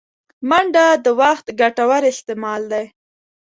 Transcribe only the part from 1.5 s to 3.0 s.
ګټور استعمال دی